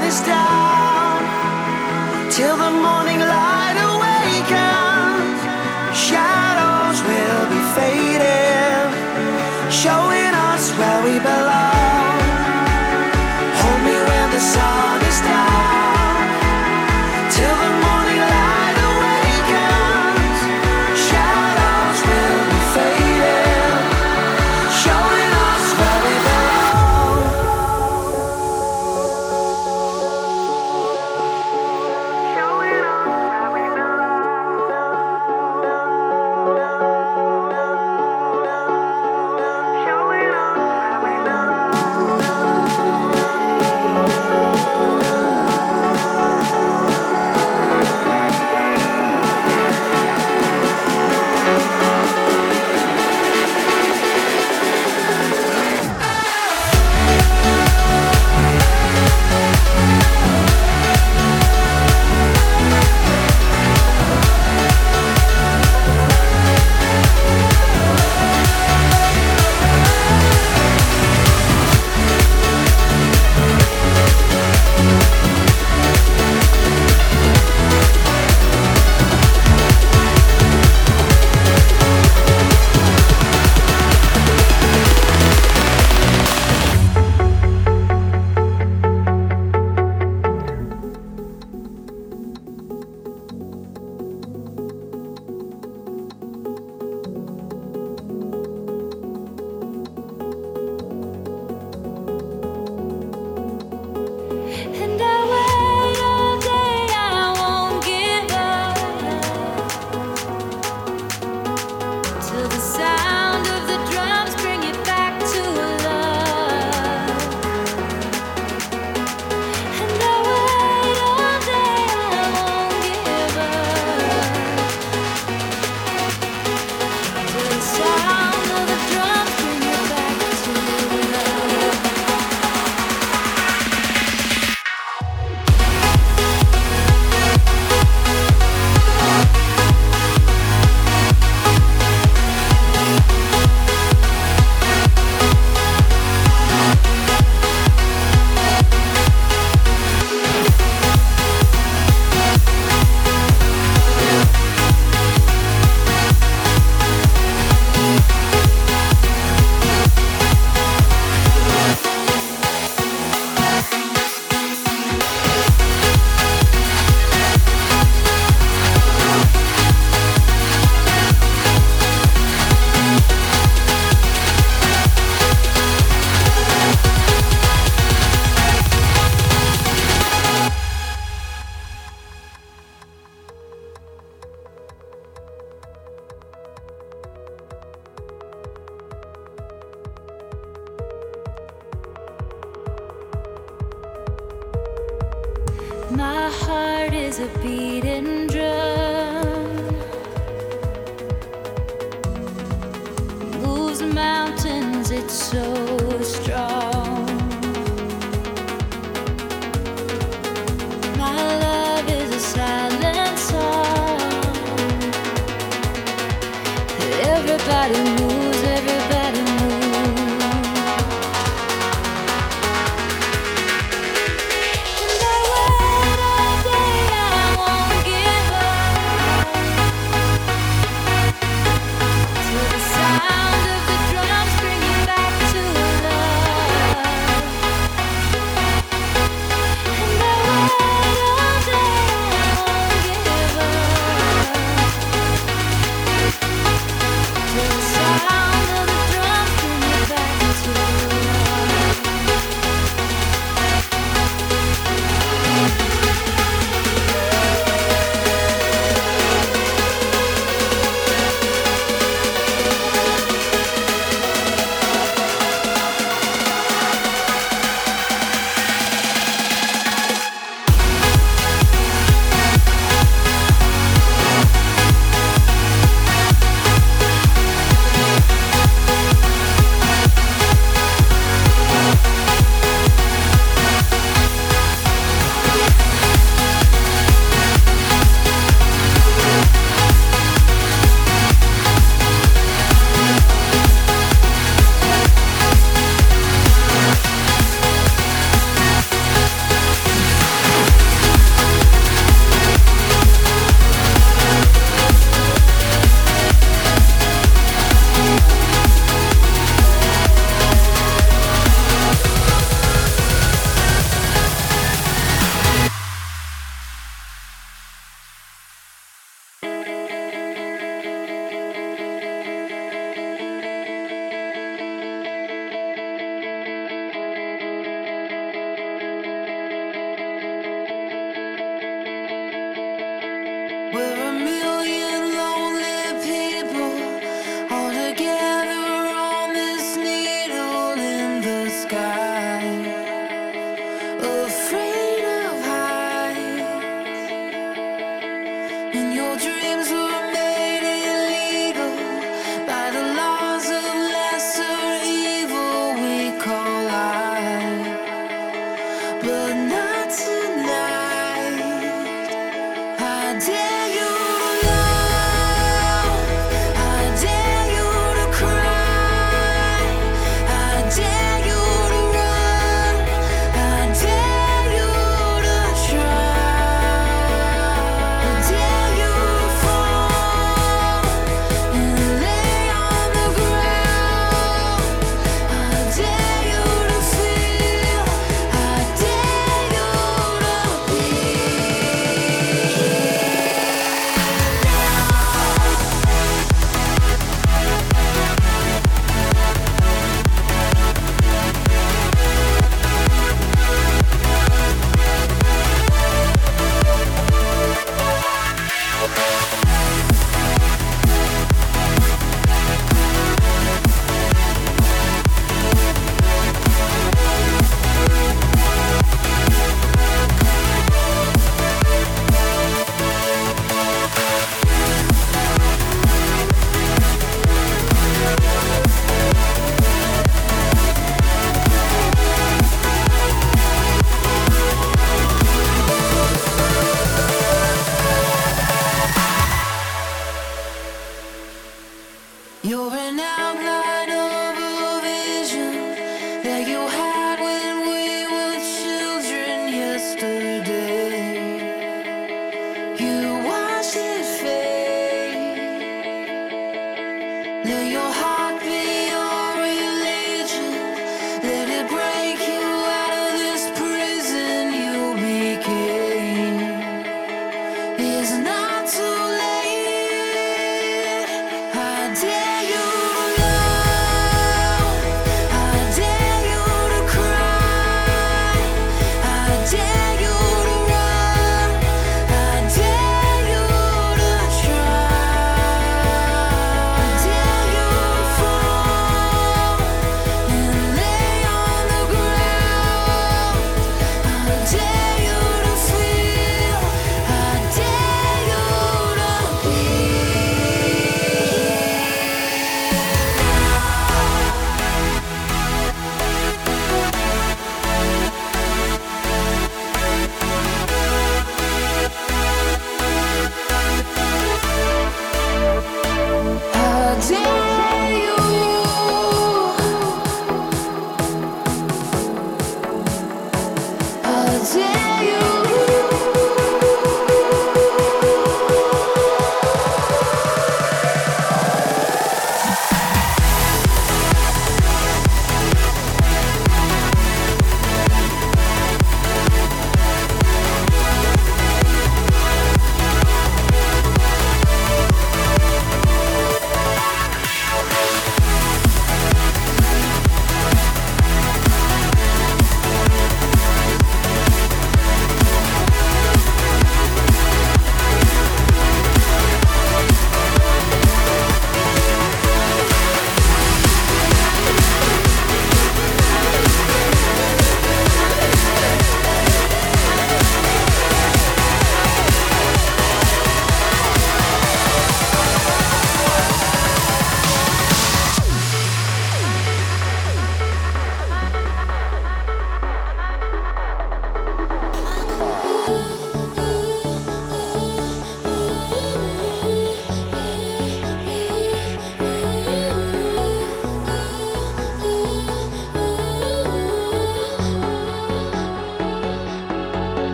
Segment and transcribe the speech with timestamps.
[0.00, 1.22] the sun down,
[2.30, 3.13] till the morning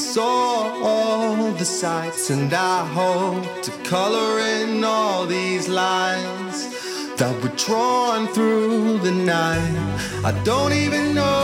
[0.00, 6.56] saw all the sights, and I hope to color in all these lines
[7.18, 9.76] that were drawn through the night.
[10.24, 11.39] I don't even know.